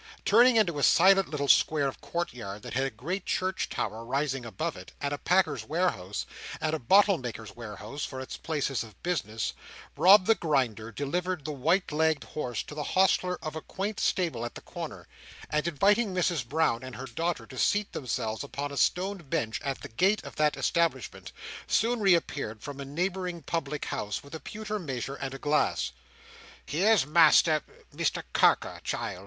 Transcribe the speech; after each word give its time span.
Turning 0.25 0.55
into 0.55 0.79
a 0.79 0.81
silent 0.83 1.29
little 1.29 1.47
square 1.47 1.87
or 1.87 1.91
court 1.91 2.33
yard 2.33 2.63
that 2.63 2.73
had 2.73 2.85
a 2.85 2.89
great 2.89 3.23
church 3.23 3.69
tower 3.69 4.03
rising 4.03 4.43
above 4.47 4.75
it, 4.75 4.93
and 4.99 5.13
a 5.13 5.17
packer's 5.19 5.63
warehouse, 5.63 6.25
and 6.59 6.73
a 6.73 6.79
bottle 6.79 7.19
maker's 7.19 7.55
warehouse, 7.55 8.03
for 8.03 8.19
its 8.19 8.35
places 8.35 8.81
of 8.81 8.99
business, 9.03 9.53
Rob 9.95 10.25
the 10.25 10.33
Grinder 10.33 10.91
delivered 10.91 11.45
the 11.45 11.51
white 11.51 11.91
legged 11.91 12.23
horse 12.23 12.63
to 12.63 12.73
the 12.73 12.81
hostler 12.97 13.37
of 13.43 13.55
a 13.55 13.61
quaint 13.61 13.99
stable 13.99 14.43
at 14.43 14.55
the 14.55 14.61
corner; 14.61 15.07
and 15.51 15.67
inviting 15.67 16.15
Mrs 16.15 16.49
Brown 16.49 16.81
and 16.81 16.95
her 16.95 17.05
daughter 17.05 17.45
to 17.45 17.57
seat 17.59 17.91
themselves 17.93 18.43
upon 18.43 18.71
a 18.71 18.77
stone 18.77 19.19
bench 19.19 19.61
at 19.61 19.81
the 19.81 19.87
gate 19.87 20.23
of 20.23 20.35
that 20.37 20.57
establishment, 20.57 21.31
soon 21.67 21.99
reappeared 21.99 22.63
from 22.63 22.79
a 22.81 22.85
neighbouring 22.85 23.43
public 23.43 23.85
house 23.85 24.23
with 24.23 24.33
a 24.33 24.39
pewter 24.39 24.79
measure 24.79 25.13
and 25.17 25.35
a 25.35 25.37
glass. 25.37 25.91
"Here's 26.65 27.05
master—Mr 27.05 28.23
Carker, 28.33 28.81
child!" 28.83 29.19